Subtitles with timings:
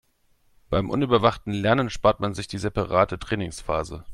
[0.71, 4.03] Beim unüberwachten Lernen spart man sich die separate Trainingsphase.